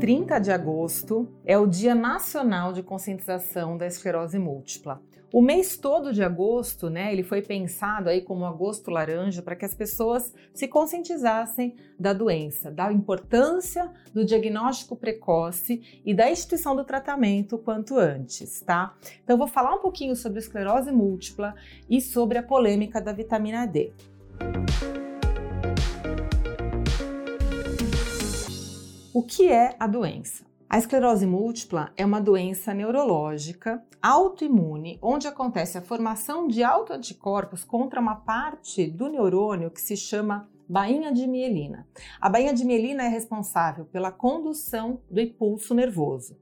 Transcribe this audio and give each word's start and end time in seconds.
30 0.00 0.38
de 0.38 0.50
agosto 0.50 1.28
é 1.44 1.58
o 1.58 1.66
Dia 1.66 1.94
Nacional 1.94 2.72
de 2.72 2.82
Conscientização 2.82 3.76
da 3.76 3.86
Esclerose 3.86 4.38
Múltipla. 4.38 5.02
O 5.30 5.42
mês 5.42 5.76
todo 5.76 6.10
de 6.10 6.22
agosto, 6.22 6.88
né, 6.88 7.12
ele 7.12 7.22
foi 7.22 7.42
pensado 7.42 8.08
aí 8.08 8.22
como 8.22 8.46
agosto 8.46 8.90
laranja 8.90 9.42
para 9.42 9.54
que 9.54 9.64
as 9.66 9.74
pessoas 9.74 10.32
se 10.54 10.66
conscientizassem 10.66 11.76
da 11.98 12.14
doença, 12.14 12.70
da 12.70 12.90
importância 12.90 13.92
do 14.14 14.24
diagnóstico 14.24 14.96
precoce 14.96 16.00
e 16.02 16.14
da 16.14 16.30
instituição 16.30 16.74
do 16.74 16.82
tratamento 16.82 17.58
quanto 17.58 17.98
antes, 17.98 18.62
tá? 18.62 18.96
Então 19.22 19.36
vou 19.36 19.46
falar 19.46 19.74
um 19.74 19.82
pouquinho 19.82 20.16
sobre 20.16 20.38
esclerose 20.38 20.90
múltipla 20.90 21.54
e 21.90 22.00
sobre 22.00 22.38
a 22.38 22.42
polêmica 22.42 23.02
da 23.02 23.12
vitamina 23.12 23.66
D. 23.66 23.92
O 29.12 29.24
que 29.24 29.50
é 29.50 29.74
a 29.80 29.88
doença? 29.88 30.44
A 30.68 30.78
esclerose 30.78 31.26
múltipla 31.26 31.92
é 31.96 32.06
uma 32.06 32.20
doença 32.20 32.72
neurológica 32.72 33.84
autoimune, 34.00 35.00
onde 35.02 35.26
acontece 35.26 35.76
a 35.76 35.82
formação 35.82 36.46
de 36.46 36.62
autoanticorpos 36.62 37.64
contra 37.64 38.00
uma 38.00 38.14
parte 38.14 38.86
do 38.86 39.08
neurônio 39.08 39.72
que 39.72 39.80
se 39.80 39.96
chama 39.96 40.48
bainha 40.68 41.12
de 41.12 41.26
mielina. 41.26 41.88
A 42.20 42.28
bainha 42.28 42.54
de 42.54 42.64
mielina 42.64 43.02
é 43.02 43.08
responsável 43.08 43.84
pela 43.84 44.12
condução 44.12 45.00
do 45.10 45.20
impulso 45.20 45.74
nervoso. 45.74 46.38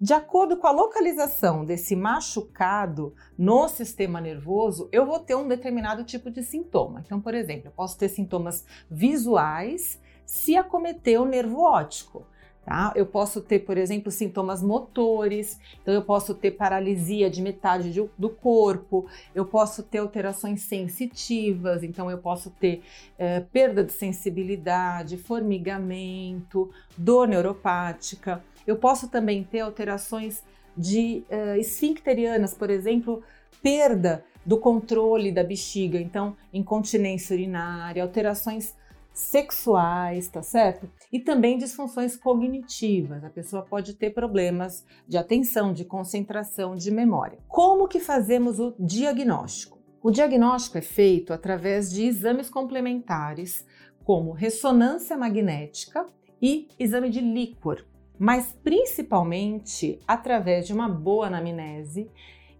De 0.00 0.14
acordo 0.14 0.56
com 0.56 0.66
a 0.66 0.72
localização 0.72 1.66
desse 1.66 1.94
machucado 1.94 3.14
no 3.36 3.68
sistema 3.68 4.22
nervoso, 4.22 4.88
eu 4.90 5.04
vou 5.04 5.18
ter 5.18 5.34
um 5.34 5.46
determinado 5.46 6.02
tipo 6.02 6.30
de 6.30 6.42
sintoma. 6.42 7.02
Então, 7.04 7.20
por 7.20 7.34
exemplo, 7.34 7.68
eu 7.68 7.72
posso 7.72 7.98
ter 7.98 8.08
sintomas 8.08 8.64
visuais 8.90 10.00
se 10.26 10.56
acometer 10.56 11.20
o 11.20 11.24
nervo 11.24 11.60
óptico. 11.60 12.26
Tá? 12.64 12.92
Eu 12.96 13.06
posso 13.06 13.40
ter, 13.40 13.60
por 13.60 13.78
exemplo, 13.78 14.10
sintomas 14.10 14.60
motores, 14.60 15.60
então 15.80 15.94
eu 15.94 16.02
posso 16.02 16.34
ter 16.34 16.50
paralisia 16.50 17.30
de 17.30 17.40
metade 17.40 17.92
de, 17.92 18.04
do 18.18 18.28
corpo, 18.28 19.06
eu 19.32 19.46
posso 19.46 19.84
ter 19.84 19.98
alterações 19.98 20.62
sensitivas, 20.62 21.84
então 21.84 22.10
eu 22.10 22.18
posso 22.18 22.50
ter 22.50 22.82
é, 23.16 23.38
perda 23.38 23.84
de 23.84 23.92
sensibilidade, 23.92 25.16
formigamento, 25.16 26.68
dor 26.98 27.28
neuropática. 27.28 28.42
Eu 28.66 28.74
posso 28.74 29.08
também 29.08 29.44
ter 29.44 29.60
alterações 29.60 30.42
de 30.76 31.22
uh, 31.30 31.56
esfincterianas, 31.56 32.52
por 32.52 32.68
exemplo, 32.68 33.22
perda 33.62 34.24
do 34.44 34.58
controle 34.58 35.32
da 35.32 35.42
bexiga, 35.42 35.98
então 35.98 36.36
incontinência 36.52 37.34
urinária, 37.34 38.02
alterações 38.02 38.74
sexuais, 39.16 40.28
tá 40.28 40.42
certo? 40.42 40.90
E 41.10 41.18
também 41.18 41.56
disfunções 41.56 42.16
cognitivas. 42.16 43.24
A 43.24 43.30
pessoa 43.30 43.62
pode 43.62 43.94
ter 43.94 44.10
problemas 44.10 44.84
de 45.08 45.16
atenção, 45.16 45.72
de 45.72 45.86
concentração, 45.86 46.76
de 46.76 46.90
memória. 46.90 47.38
Como 47.48 47.88
que 47.88 47.98
fazemos 47.98 48.60
o 48.60 48.74
diagnóstico? 48.78 49.78
O 50.02 50.10
diagnóstico 50.10 50.76
é 50.76 50.82
feito 50.82 51.32
através 51.32 51.90
de 51.90 52.04
exames 52.04 52.50
complementares, 52.50 53.64
como 54.04 54.32
ressonância 54.32 55.16
magnética 55.16 56.06
e 56.40 56.68
exame 56.78 57.08
de 57.08 57.22
líquor, 57.22 57.86
mas 58.18 58.54
principalmente 58.62 59.98
através 60.06 60.66
de 60.66 60.74
uma 60.74 60.90
boa 60.90 61.28
anamnese 61.28 62.10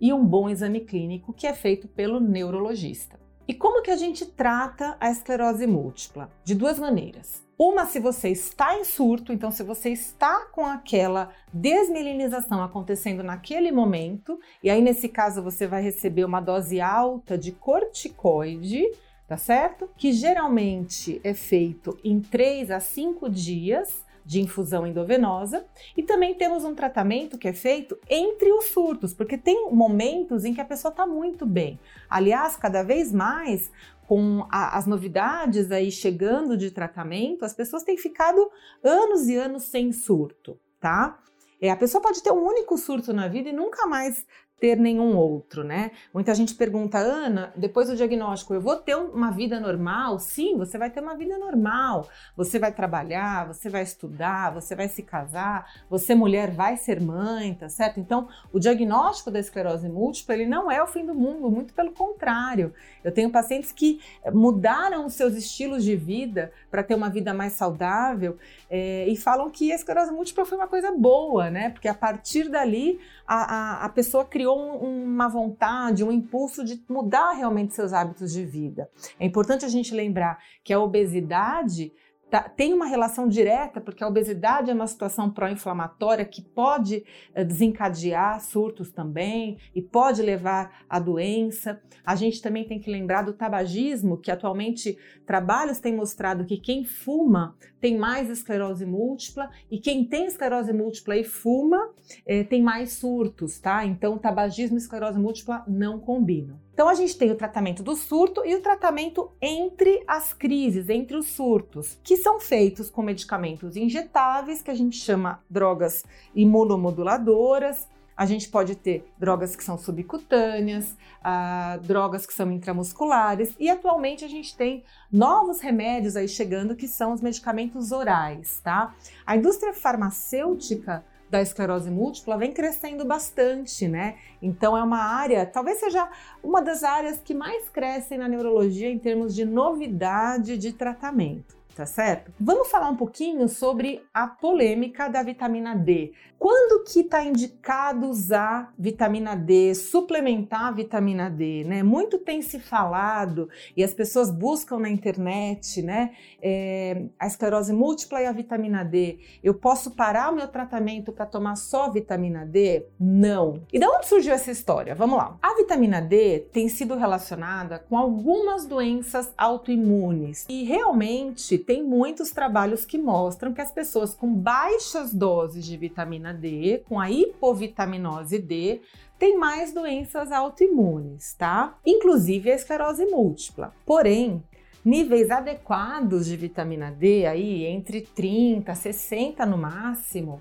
e 0.01 0.11
um 0.11 0.25
bom 0.25 0.49
exame 0.49 0.81
clínico 0.81 1.35
que 1.35 1.47
é 1.47 1.53
feito 1.53 1.87
pelo 1.87 2.19
neurologista. 2.19 3.26
E 3.49 3.55
como 3.55 3.81
que 3.81 3.93
a 3.93 3.97
gente 3.97 4.27
trata 4.27 4.97
a 4.99 5.09
esclerose 5.09 5.69
múltipla? 5.69 6.29
De 6.43 6.53
duas 6.53 6.81
maneiras. 6.81 7.45
Uma, 7.57 7.87
se 7.87 8.01
você 8.01 8.29
está 8.29 8.77
em 8.77 8.85
surto, 8.85 9.33
então 9.33 9.53
se 9.53 9.63
você 9.63 9.91
está 9.91 10.47
com 10.47 10.67
aquela 10.67 11.31
desmelinização 11.53 12.63
acontecendo 12.63 13.23
naquele 13.23 13.71
momento, 13.71 14.39
e 14.63 14.69
aí 14.69 14.83
nesse 14.83 15.09
caso 15.09 15.43
você 15.43 15.67
vai 15.67 15.81
receber 15.81 16.25
uma 16.25 16.41
dose 16.41 16.81
alta 16.81 17.39
de 17.39 17.53
corticoide, 17.53 18.85
tá 19.29 19.37
certo? 19.37 19.89
Que 19.97 20.13
geralmente 20.13 21.21
é 21.23 21.33
feito 21.33 21.97
em 22.03 22.21
3 22.21 22.73
a 22.73 22.81
5 22.81 23.31
dias 23.31 24.05
de 24.27 24.41
infusão 24.41 24.85
endovenosa 24.85 25.65
e 25.97 26.03
também 26.03 26.35
temos 26.35 26.65
um 26.65 26.75
tratamento 26.75 27.39
que 27.39 27.47
é 27.47 27.53
feito 27.53 27.97
entre 28.11 28.53
os 28.53 28.67
surtos, 28.67 29.15
porque 29.15 29.39
tem 29.39 29.71
momentos 29.71 30.45
em 30.45 30.53
que 30.53 30.61
a 30.61 30.65
pessoa 30.65 30.91
está 30.91 31.07
muito 31.07 31.47
bem. 31.47 31.79
Aliás, 32.11 32.57
cada 32.57 32.83
vez 32.83 33.13
mais 33.13 33.71
com 34.09 34.45
a, 34.51 34.77
as 34.77 34.87
novidades 34.87 35.71
aí 35.71 35.91
chegando 35.93 36.57
de 36.57 36.73
tratamento, 36.73 37.45
as 37.45 37.55
pessoas 37.55 37.85
têm 37.85 37.97
ficado 37.97 38.51
anos 38.83 39.29
e 39.29 39.37
anos 39.37 39.65
sem 39.65 39.93
surto, 39.93 40.59
tá? 40.81 41.21
É, 41.61 41.71
a 41.71 41.77
pessoa 41.77 42.03
pode 42.03 42.23
ter 42.23 42.33
um 42.33 42.45
único 42.45 42.77
surto 42.77 43.13
na 43.13 43.29
vida 43.29 43.49
e 43.49 43.53
nunca 43.53 43.87
mais 43.87 44.27
ter 44.59 44.77
nenhum 44.77 45.17
outro, 45.17 45.63
né? 45.63 45.91
Muita 46.15 46.35
gente 46.35 46.55
pergunta, 46.55 46.97
Ana, 46.99 47.53
depois 47.55 47.89
do 47.89 47.97
diagnóstico, 47.97 48.55
eu 48.55 48.61
vou 48.61 48.77
ter 48.77 48.95
uma 48.97 49.31
vida 49.31 49.61
normal? 49.61 50.19
Sim, 50.19 50.57
você 50.57 50.79
vai 50.79 50.89
ter 50.89 51.01
uma 51.01 51.15
vida 51.15 51.39
normal. 51.39 52.09
Você 52.37 52.59
vai 52.59 52.73
trabalhar, 52.73 53.47
você 53.47 53.69
vai 53.69 53.83
estudar, 53.83 54.55
você 54.55 54.75
vai 54.75 54.89
se 54.89 55.03
casar, 55.03 55.71
você 55.91 56.15
mulher 56.15 56.51
vai 56.51 56.79
ser 56.79 57.03
mãe, 57.03 57.53
tá 57.53 57.69
certo? 57.69 58.01
Então, 58.01 58.29
o 58.51 58.59
diagnóstico 58.59 59.31
da 59.31 59.39
esclerose 59.39 59.89
múltipla, 59.91 60.35
ele 60.35 60.47
não 60.47 60.71
é 60.71 60.83
o 60.83 60.87
fim 60.87 61.05
do 61.05 61.15
mundo, 61.15 61.51
muito 61.51 61.75
pelo 61.75 61.93
contrário. 61.93 62.73
Eu 63.05 63.13
tenho 63.13 63.31
pacientes 63.31 63.73
que 63.73 64.01
mudaram 64.33 65.05
os 65.05 65.13
seus 65.13 65.35
estilos 65.35 65.85
de 65.85 65.95
vida 65.95 66.51
para 66.71 66.83
ter 66.83 66.95
uma 66.95 67.11
vida 67.11 67.35
mais 67.35 67.53
saudável 67.53 68.39
é, 68.71 69.07
e 69.07 69.17
falam 69.17 69.51
que 69.51 69.71
a 69.71 69.75
esclerose 69.75 70.13
múltipla 70.13 70.47
foi 70.47 70.57
uma 70.57 70.67
coisa 70.67 70.91
boa, 70.93 71.51
né? 71.51 71.69
Porque 71.69 71.89
a 71.89 71.95
partir 71.95 72.49
dali 72.49 72.99
a, 73.27 73.37
a, 73.37 73.85
a 73.85 73.89
pessoa 73.91 74.25
criou 74.25 74.46
criou 74.47 74.85
um, 74.85 75.05
uma 75.05 75.29
vontade, 75.29 76.05
um 76.05 76.13
impulso 76.13 76.65
de 76.65 76.81
mudar 76.89 77.33
realmente 77.33 77.75
seus 77.75 77.93
hábitos 77.93 78.33
de 78.33 78.45
vida. 78.45 78.89
É 79.19 79.27
importante 79.27 79.65
a 79.65 79.69
gente 79.69 79.93
lembrar 79.93 80.39
que 80.63 80.73
a 80.73 80.79
obesidade 80.79 81.93
Tá, 82.29 82.43
tem 82.43 82.75
uma 82.75 82.87
relação 82.87 83.29
direta, 83.29 83.81
porque 83.81 84.03
a 84.03 84.09
obesidade 84.09 84.69
é 84.69 84.75
uma 84.75 84.89
situação 84.89 85.31
pró-inflamatória 85.31 86.25
que 86.25 86.43
pode 86.43 87.05
eh, 87.33 87.45
desencadear 87.45 88.41
surtos 88.41 88.91
também 88.91 89.59
e 89.73 89.81
pode 89.81 90.23
levar 90.23 90.85
à 90.91 90.99
doença. 90.99 91.81
A 92.05 92.17
gente 92.17 92.43
também 92.43 92.65
tem 92.65 92.81
que 92.81 92.91
lembrar 92.91 93.23
do 93.23 93.33
tabagismo, 93.33 94.17
que 94.17 94.33
atualmente 94.33 94.99
trabalhos 95.25 95.79
têm 95.79 95.95
mostrado 95.95 96.45
que 96.45 96.57
quem 96.57 96.85
fuma 96.85 97.57
tem 97.81 97.97
mais 97.97 98.29
esclerose 98.29 98.85
múltipla 98.85 99.49
e 99.71 99.79
quem 99.79 100.05
tem 100.05 100.27
esclerose 100.27 100.73
múltipla 100.73 101.17
e 101.17 101.23
fuma 101.23 101.91
eh, 102.27 102.43
tem 102.43 102.61
mais 102.61 102.95
surtos, 102.95 103.61
tá? 103.61 103.87
Então, 103.87 104.19
tabagismo 104.19 104.77
e 104.77 104.81
esclerose 104.81 105.21
múltipla 105.21 105.63
não 105.69 106.01
combinam. 106.01 106.66
Então 106.77 106.91
a 106.91 106.95
gente 106.95 107.17
tem 107.17 107.31
o 107.31 107.35
tratamento 107.35 107.83
do 107.83 107.97
surto 107.97 108.45
e 108.45 108.55
o 108.55 108.61
tratamento 108.61 109.31
entre 109.41 110.05
as 110.07 110.35
crises, 110.35 110.91
entre 110.91 111.17
os 111.17 111.29
surtos, 111.29 111.99
que 112.05 112.19
são 112.19 112.39
feitos 112.39 112.91
com 112.91 113.01
medicamentos 113.01 113.77
injetáveis, 113.79 114.61
que 114.61 114.71
a 114.71 114.75
gente 114.75 114.99
chama 114.99 115.43
drogas 115.49 116.05
imunomoduladoras. 116.35 117.89
A 118.15 118.27
gente 118.27 118.51
pode 118.51 118.77
ter 118.77 119.11
drogas 119.19 119.57
que 119.57 119.65
são 119.65 119.79
subcutâneas, 119.79 120.91
uh, 120.91 121.81
drogas 121.81 122.27
que 122.27 122.35
são 122.35 122.53
intramusculares 122.53 123.55
e 123.59 123.71
atualmente 123.71 124.23
a 124.23 124.29
gente 124.29 124.55
tem 124.55 124.85
novos 125.11 125.61
remédios 125.61 126.15
aí 126.15 126.29
chegando 126.29 126.77
que 126.77 126.87
são 126.87 127.15
os 127.15 127.23
medicamentos 127.23 127.91
orais, 127.91 128.61
tá? 128.63 128.95
A 129.25 129.35
indústria 129.35 129.73
farmacêutica 129.73 131.03
da 131.29 131.43
esclerose 131.43 131.91
múltipla 131.91 132.39
vem 132.39 132.53
crescendo 132.53 133.05
bastante, 133.05 133.89
né? 133.89 134.17
Então 134.41 134.77
é 134.77 134.83
uma 134.83 135.03
área, 135.03 135.45
talvez 135.47 135.81
seja 135.81 136.09
uma 136.43 136.63
das 136.63 136.85
áreas 136.85 137.19
que 137.19 137.35
mais 137.35 137.69
crescem 137.69 138.19
na 138.19 138.29
neurologia 138.29 138.89
em 138.89 138.99
termos 138.99 139.35
de 139.35 139.45
novidade 139.45 140.57
de 140.57 140.73
tratamento 140.73 141.56
tá 141.77 141.85
certo? 141.85 142.33
Vamos 142.41 142.69
falar 142.69 142.89
um 142.89 142.97
pouquinho 142.97 143.47
sobre 143.49 144.03
a 144.13 144.27
polêmica 144.27 145.09
da 145.09 145.23
vitamina 145.23 145.75
D. 145.77 146.15
Quando 146.39 146.85
que 146.85 147.01
está 147.01 147.23
indicado 147.23 148.09
usar 148.09 148.73
vitamina 148.79 149.35
D, 149.35 149.75
suplementar 149.75 150.75
vitamina 150.75 151.31
D, 151.31 151.65
né? 151.65 151.83
Muito 151.83 152.19
tem 152.19 152.41
se 152.41 152.59
falado 152.59 153.49
e 153.77 153.85
as 153.85 153.93
pessoas 153.93 154.31
buscam 154.31 154.79
na 154.79 154.89
internet, 154.89 155.83
né? 155.83 156.13
É, 156.43 157.05
a 157.19 157.27
esclerose 157.27 157.73
múltipla 157.73 158.23
e 158.23 158.27
a 158.27 158.33
vitamina 158.33 158.83
D. 158.83 159.19
Eu 159.43 159.55
posso 159.55 159.91
parar 159.91 160.31
o 160.31 160.35
meu 160.35 160.49
tratamento 160.49 161.13
para 161.13 161.27
tomar 161.27 161.57
só 161.57 161.91
vitamina 161.91 162.45
D? 162.47 162.87
Não. 162.99 163.63
E 163.71 163.79
de 163.79 163.87
onde 163.87 164.07
surgiu 164.07 164.33
essa 164.33 164.51
história? 164.51 164.95
Vamos 164.95 165.19
lá. 165.19 165.39
A 165.43 165.55
vitamina 165.57 166.01
D 166.01 166.41
tem 166.53 166.69
sido 166.69 166.95
relacionada 166.97 167.79
com 167.79 167.99
algumas 167.99 168.67
doenças 168.67 169.33
autoimunes 169.37 170.47
e 170.49 170.65
realmente 170.65 171.59
tem 171.67 171.83
muitos 171.83 172.31
trabalhos 172.31 172.87
que 172.87 172.97
mostram 172.97 173.53
que 173.53 173.61
as 173.61 173.73
pessoas 173.73 174.15
com 174.15 174.33
baixas 174.33 175.13
doses 175.13 175.67
de 175.67 175.77
vitamina 175.77 176.33
D, 176.33 176.85
com 176.89 177.01
a 177.01 177.11
hipovitaminose 177.11 178.39
D, 178.39 178.81
têm 179.19 179.37
mais 179.37 179.73
doenças 179.73 180.31
autoimunes, 180.31 181.35
tá? 181.35 181.77
Inclusive 181.85 182.53
a 182.53 182.55
esclerose 182.55 183.05
múltipla. 183.07 183.75
Porém, 183.85 184.45
níveis 184.85 185.29
adequados 185.29 186.27
de 186.27 186.37
vitamina 186.37 186.93
D, 186.93 187.27
aí 187.27 187.65
entre 187.67 188.03
30 188.03 188.73
60 188.73 189.45
no 189.45 189.59
máximo, 189.59 190.41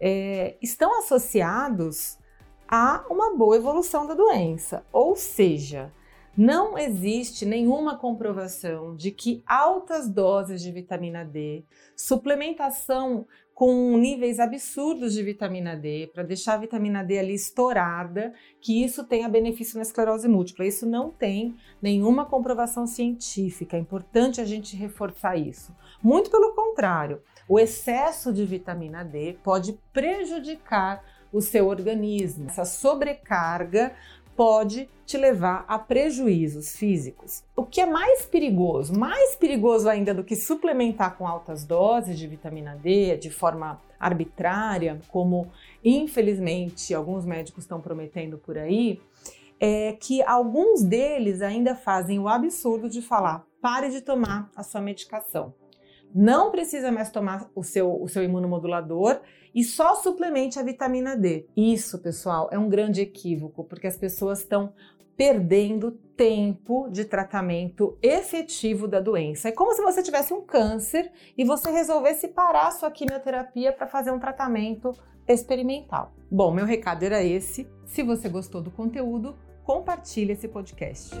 é, 0.00 0.56
estão 0.62 0.98
associados 0.98 2.18
a 2.66 3.04
uma 3.10 3.36
boa 3.36 3.56
evolução 3.56 4.06
da 4.06 4.14
doença. 4.14 4.82
Ou 4.90 5.14
seja, 5.14 5.92
não 6.36 6.76
existe 6.76 7.46
nenhuma 7.46 7.96
comprovação 7.96 8.96
de 8.96 9.10
que 9.10 9.42
altas 9.46 10.08
doses 10.08 10.62
de 10.62 10.72
vitamina 10.72 11.24
D, 11.24 11.64
suplementação 11.96 13.26
com 13.54 13.96
níveis 13.96 14.40
absurdos 14.40 15.12
de 15.12 15.22
vitamina 15.22 15.76
D, 15.76 16.10
para 16.12 16.24
deixar 16.24 16.54
a 16.54 16.58
vitamina 16.58 17.04
D 17.04 17.20
ali 17.20 17.34
estourada, 17.34 18.34
que 18.60 18.82
isso 18.82 19.04
tenha 19.04 19.28
benefício 19.28 19.76
na 19.76 19.82
esclerose 19.82 20.26
múltipla. 20.26 20.66
Isso 20.66 20.84
não 20.84 21.08
tem 21.08 21.54
nenhuma 21.80 22.26
comprovação 22.26 22.84
científica. 22.84 23.76
É 23.76 23.80
importante 23.80 24.40
a 24.40 24.44
gente 24.44 24.74
reforçar 24.74 25.36
isso. 25.36 25.72
Muito 26.02 26.30
pelo 26.30 26.52
contrário, 26.52 27.22
o 27.48 27.60
excesso 27.60 28.32
de 28.32 28.44
vitamina 28.44 29.04
D 29.04 29.38
pode 29.44 29.78
prejudicar 29.92 31.04
o 31.32 31.40
seu 31.40 31.68
organismo. 31.68 32.46
Essa 32.48 32.64
sobrecarga 32.64 33.92
pode 34.36 34.88
te 35.06 35.16
levar 35.16 35.64
a 35.68 35.78
prejuízos 35.78 36.76
físicos. 36.76 37.42
O 37.56 37.64
que 37.64 37.80
é 37.80 37.86
mais 37.86 38.24
perigoso, 38.26 38.98
mais 38.98 39.36
perigoso 39.36 39.88
ainda 39.88 40.14
do 40.14 40.24
que 40.24 40.36
suplementar 40.36 41.16
com 41.16 41.26
altas 41.26 41.64
doses 41.64 42.18
de 42.18 42.26
vitamina 42.26 42.76
D 42.76 43.16
de 43.16 43.30
forma 43.30 43.80
arbitrária, 43.98 45.00
como 45.08 45.50
infelizmente 45.84 46.94
alguns 46.94 47.24
médicos 47.24 47.64
estão 47.64 47.80
prometendo 47.80 48.38
por 48.38 48.56
aí, 48.58 49.00
é 49.60 49.92
que 49.92 50.22
alguns 50.22 50.82
deles 50.82 51.42
ainda 51.42 51.74
fazem 51.74 52.18
o 52.18 52.28
absurdo 52.28 52.88
de 52.88 53.00
falar: 53.00 53.44
pare 53.60 53.90
de 53.90 54.00
tomar 54.00 54.50
a 54.56 54.62
sua 54.62 54.80
medicação 54.80 55.54
não 56.14 56.50
precisa 56.52 56.92
mais 56.92 57.10
tomar 57.10 57.50
o 57.54 57.62
seu, 57.64 58.00
o 58.00 58.08
seu 58.08 58.22
imunomodulador 58.22 59.20
e 59.54 59.64
só 59.64 59.96
suplemente 59.96 60.58
a 60.58 60.62
vitamina 60.62 61.16
D. 61.16 61.46
Isso, 61.56 61.98
pessoal, 61.98 62.48
é 62.52 62.58
um 62.58 62.68
grande 62.68 63.00
equívoco, 63.00 63.64
porque 63.64 63.86
as 63.86 63.96
pessoas 63.96 64.40
estão 64.40 64.72
perdendo 65.16 65.92
tempo 66.16 66.88
de 66.88 67.04
tratamento 67.04 67.98
efetivo 68.02 68.86
da 68.86 69.00
doença. 69.00 69.48
É 69.48 69.52
como 69.52 69.72
se 69.74 69.82
você 69.82 70.02
tivesse 70.02 70.32
um 70.32 70.40
câncer 70.40 71.10
e 71.36 71.44
você 71.44 71.70
resolvesse 71.70 72.28
parar 72.28 72.70
sua 72.72 72.90
quimioterapia 72.90 73.72
para 73.72 73.86
fazer 73.86 74.10
um 74.10 74.18
tratamento 74.18 74.92
experimental. 75.26 76.12
Bom, 76.30 76.52
meu 76.52 76.66
recado 76.66 77.04
era 77.04 77.22
esse. 77.22 77.68
Se 77.86 78.02
você 78.02 78.28
gostou 78.28 78.60
do 78.60 78.70
conteúdo, 78.70 79.36
compartilhe 79.64 80.32
esse 80.32 80.48
podcast. 80.48 81.14